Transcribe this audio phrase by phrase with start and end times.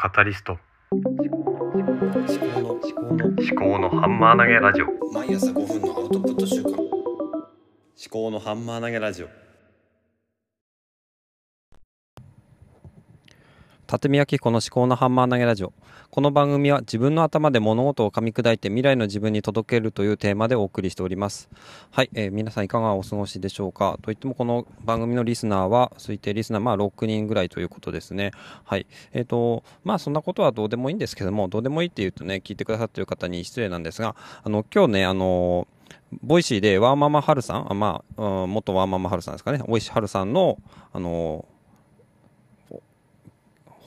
[0.00, 0.56] カタリスト。
[0.92, 4.86] 思考の思考の思考のハンマー投げラジオ。
[5.12, 6.70] 毎朝5分のアウトプット週間。
[6.70, 6.86] 思
[8.08, 9.47] 考のハンマー投げラジオ
[13.90, 15.72] 立見明子の思考のハンマー投げラジオ。
[16.10, 21.48] この番組は自分の頭で物事を噛み砕いて未来の自分に届けるというテーマでお送りしております。
[21.90, 23.98] はい、えー皆さんいかがお過ごしでしょうか？
[24.02, 28.32] といってもこの番組のリスナーは推定リスナーまあ6人ぐらいということですね。
[28.66, 35.66] はいえっ、とまあそんなことはどうでもいいんですけどもどうでもいいって言うとね聞いてくださっている方に失礼なんですがあの今日ねあの
[36.22, 40.58] Voicy でワーママはるさん、あまあ、うん元ワーママはるさんですかね、 Voicyはるさんの、
[40.92, 41.46] あの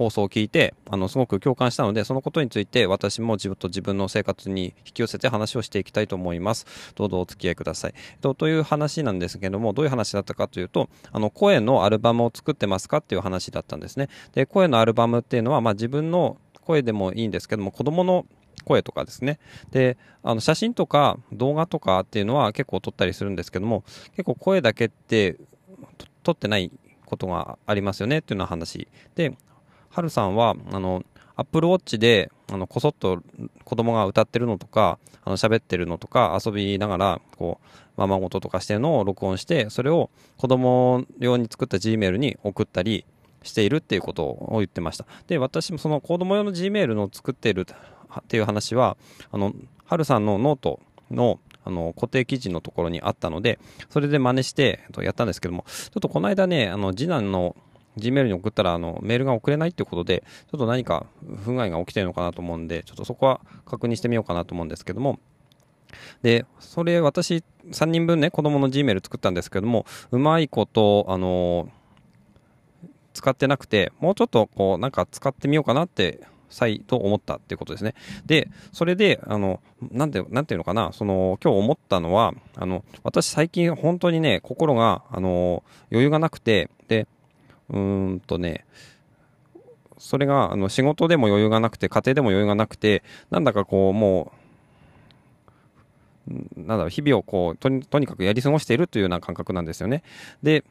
[0.00, 6.64] 放送を聞いてあのすごく共感したのでそのことについて私も自分と自分の生活に引き寄せて話をしていきたいと思います。
[6.94, 7.94] どうぞお付き合いください。
[8.22, 14.08] とという話なんですけどもどういう話だったかというとあの声のアルバムを作ってますかっていう話だったんですね。
[14.32, 18.24] で声のアルバムっていうのは、まあ、自分の声でもいいんですけども子供の
[18.64, 19.38] 声とかですね。
[19.70, 25.36] であの写真とか動画とかっていうのは結構撮ったりするんですけども結構声だけって
[26.22, 26.72] 撮ってない
[27.04, 28.88] ことがありますよねっていうような話。
[29.14, 29.36] で
[29.90, 31.04] はるさんはあの
[31.36, 33.22] アップルウォッチであのこそっと
[33.64, 43.04] 子供が歌ってるのとかあの喋ってるのとか遊びながらこうままごととかしてるのを録音してそれを子供用に作った G メールに送ったり
[43.42, 45.06] しているっていうことを言ってました。
[45.26, 48.96] で私もその子供用の G メールの作っているっていう話は
[49.32, 49.54] あの
[49.86, 50.80] はるさんのノート
[51.10, 53.58] のあの固定記事のところにあったので
[53.90, 57.54] それで真似してやったんですけどもちょっとこの間ねあの次男の
[57.98, 61.06] Gmail に送ったらあのメールが送れないっていうことでちょっと何か
[61.44, 65.18] 不具合が起きてるのかなと思うんでちょっとそこは確認してみようかなと思うんですけども
[66.22, 71.68] でそれ私3人分ね子供の Gmail 作ったんですけどもうまいことあの
[73.12, 76.20] 使ってなくてもうちょっとこうなんか使ってみようかなって
[76.50, 77.94] 再と思ったっていうことですね。
[78.26, 79.60] で、それで、あの、
[79.90, 87.06] なんて、なんていうのかな、その、今日思ったのは、あの、私最近本当にね、心が、あの、余裕がなくて、で、
[87.70, 88.64] うんとね、
[89.98, 94.40] それが、あの、仕事でも余裕がなくて、家庭でも余裕がなくて、なんだかこう、もう、
[96.56, 100.02] なんだろう、日々をこうとに、とにかくやり過ごしているというような感覚なんですよね。
[100.42, 100.64] で、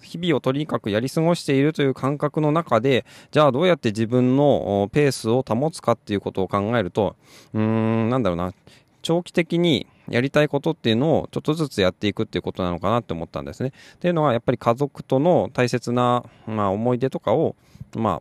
[0.00, 7.16] 日々をとにかくやり過ごしているという感覚の中で、じゃあどうやって自分のペースを保つかっていうことを考えると、
[7.52, 8.52] うーん、なんだろうな、
[9.08, 13.72] 長期的にやりたいことっていうのをちょっとずつやっていくっていうことなのかなって思ったんですね。
[13.94, 17.56] っていうのはやっぱり家族との大切な、まあ、思い出とかを、
[17.96, 18.20] ま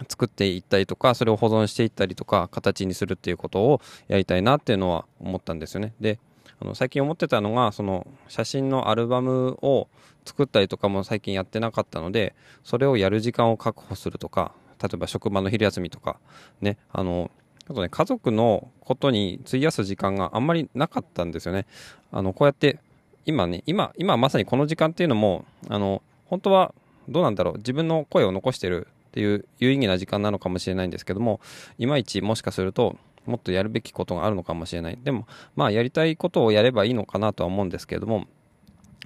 [0.00, 5.92] あ、作っていったりとかそれを保存していったりとか形にするっていうことをやりたいなっていうのは思ったんですよね。
[6.00, 6.20] で
[6.60, 9.88] あの最近思ってたのがその写真のアルバムを
[10.24, 16.20] 作ったりとかも最近やってなかったのでそれをやる時間を確保するとか例えば職場の昼休みとか
[16.60, 17.32] ねあの
[17.68, 21.66] あとね家族のことに費やす時間があんまりなかったんですよね。
[22.12, 22.78] あのこうやって
[23.24, 26.74] 今ね今今まさにこの時間っていうのもあの本当は
[27.08, 31.40] どうなんだろう自分の声を残してるっていう有意義な時間なのかもしれないんですけども
[31.78, 34.98] いまいちもしかするともっとやるべきことがあるのかもしれない。
[35.02, 38.26] でもまあやりたいことをやればいいのかなとは思うんですけれども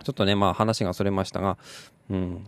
[0.05, 1.57] ちょっとねまあ話がそれましたが
[2.11, 2.47] うん。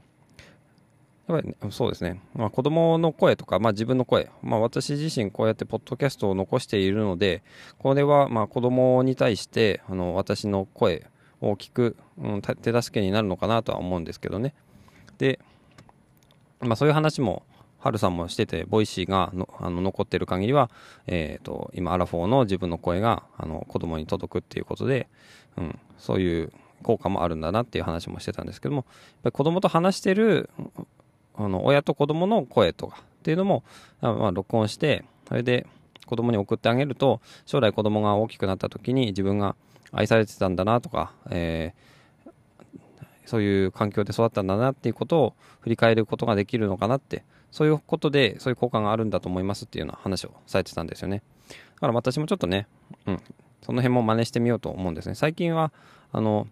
[1.28, 7.42] やっぱり、そうですね、まあ、子供の声とか、まあ、自分の声、まあ、私自身こうやってポッドキャストを残しているので
[7.78, 11.06] これはまあ子供に対してあの私の声
[11.40, 14.54] を聞く、うん、手助けになるのかなとは思うんですけどね。
[15.18, 15.38] で、
[16.60, 17.44] まあ、そういう話も
[17.78, 20.70] はるさんもしてて Voicy がのあの残ってる限りは、
[21.08, 25.08] えーと、今アラフォーの自分の声があの子供に届くっていうことで、
[25.56, 26.52] うん、そういう
[26.84, 28.84] 効果もあるんだなっていう話もしてたんですけどもやっ
[29.24, 30.48] ぱり子供と話してる
[31.34, 33.64] あの親と子供の声とかっていうのも、
[34.00, 35.66] まあ、録音してそれで
[36.06, 39.56] 子供に送ってあげると将来子供が大きくなった時に自分が
[39.92, 42.30] 愛されてたんだなとか、えー、
[43.24, 51.22] そういう環境で育ったんだなっていうことを振り返ることができるのかなってそういうことでそういう効果があるんだと思いますっていうような話をされてたんですよね。
[51.48, 52.66] だから私もちょっとね、
[53.06, 53.20] うん、
[53.62, 55.14] その辺も真似してみようと思うんですね。
[55.14, 55.70] 最近は
[56.12, 56.48] あの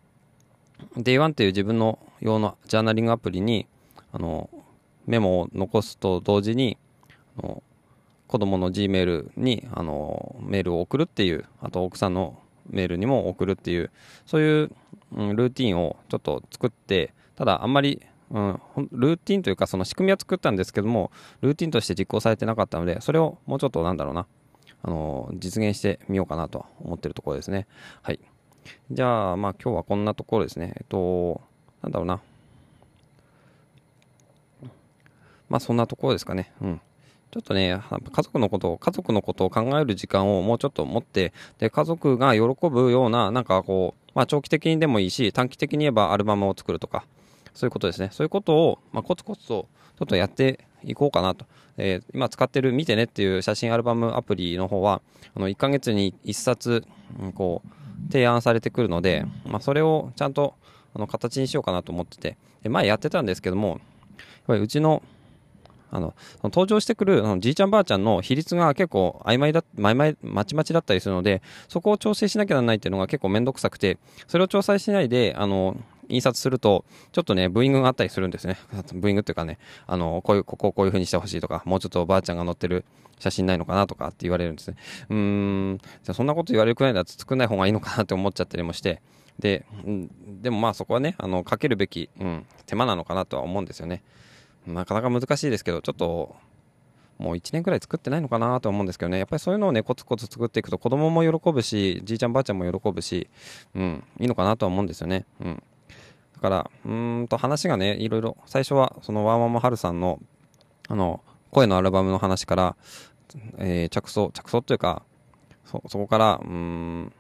[0.97, 3.67] Day1 っていう自分の用のジャーナリングアプリに
[4.13, 4.51] あの
[5.07, 6.77] メモを残すと同時に
[7.39, 7.63] あの
[8.27, 12.39] 子供の G メールにあのメールを送るっていうあと奥さんの
[12.69, 13.91] メールにも送るっていう
[14.27, 14.71] そういう、
[15.13, 18.61] うん、ルーティンをちょっと作ってただあんまり、うん、
[18.93, 21.11] ルーティンというかその仕組みは作ったんですけども
[21.41, 24.27] ルーティンとして実行されてなかったのでそれをもうちょっとなんだろうな
[24.83, 27.67] あの実現してみようかなと思ってるところですね。
[28.03, 28.21] はい。
[28.91, 30.73] じゃあまあ今日はこんなところですね。
[30.77, 31.41] えっと
[31.83, 32.21] なんだろうな。
[35.51, 36.53] まあそんなところですかね。
[36.63, 36.81] うん。
[37.31, 37.79] ちょっとね、
[38.13, 47.05] 家族のことを、家族のことを考える時間をもうちょっと持って、で、家族が喜ぶような、なんかこう、まあ長期的にでもいいし、短期的に言えばアルバムを作るとか、
[47.55, 48.09] そういうことですね。
[48.13, 49.69] そういうことを、まあ、コツコツと
[49.99, 51.45] ちょっとやっていこうかなと。
[51.77, 55.01] えー今使ってる見てねっていう写真アルバムアプリの方は、
[55.37, 56.85] あの、1ヶ月に1冊、
[57.21, 60.55] うんこう、提案されてくるので、まあ、それをちゃんと、
[60.95, 63.79] あの、形にしようかなと思ってて、で前やってたんですけども、やっ
[64.47, 65.03] ぱりうちの、
[65.91, 66.15] あの、
[66.45, 75.77] 登場してくるあのじいちゃんばあちゃんの比率が結構曖昧だ、曖昧、まちまちだったりするので、そこを調整しなきゃならないっていうのが結構めんどくさくて、それを調整しないで、あの、
[76.11, 78.59] 印刷すると、ちょっとね、ブーイングがあったりするんですね。
[78.93, 82.85] ブーイングっていうかね、あの、こういう、ここをこういう風にしてほしいとか、もうちょっとおばあちゃんが載ってる
[83.19, 84.77] 写真ないのかなとかって言われるんですね。
[85.09, 85.17] うー
[85.75, 89.01] ん、じゃそんなこと言われるくらいだと作んない方がいいのかなって思っちゃったりもして、
[89.39, 90.11] で、うん、
[90.43, 94.03] でもまあそこはね、あの、かけるべき、うん、手間なのかなとは思うんですよね。
[94.67, 96.37] なかなか難しいですけど、ちょっと、
[97.19, 103.29] もう1年くらい作ってないのかなと思うんですけどね、やっぱりそういうのをね、コツコツ作っていくと、子供も喜ぶし、じいちゃんばあちゃんも喜ぶし、
[103.75, 105.27] うん、いいのかなとは思うんですよね。
[105.41, 105.63] うん。
[106.35, 110.19] だから、うーんと話がね、いろいろ、最初は、そのワーママハルさんの、
[110.89, 112.77] あの、声のアルバムの話から、
[113.59, 115.03] えー着想、着想というか、
[115.67, 117.13] そ、そこから、うーん、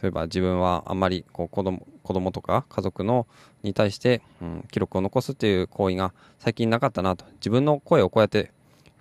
[0.00, 3.26] そういえば自分はあんまりこう子供子供とか家族の
[3.62, 8.52] に対して、うん、記録を残すっていう行為が最近なかったなと自分の声をこうやって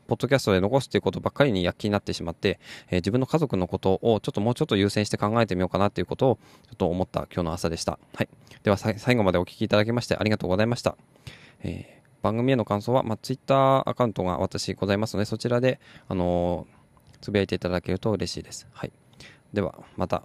[0.08, 2.60] ポッドキャストで残すっていうことばっかりに躍起になってしまって、
[2.90, 8.00] えー自分の家族のことをちょっともうちょっと優先して考えてみようかなっていうことをちょっと思った今日の朝でした。
[8.16, 8.30] はい。
[8.64, 10.98] では最後までお聞きいただきましてありがとうございました。
[11.62, 15.80] えー番組への感想は、まあ、ツイッターアカウントが私ございますので、そちらで、
[16.10, 16.80] あのー
[17.22, 18.68] つぶやいていただけると嬉しいです。
[18.72, 18.92] はい。
[19.54, 20.24] では、また。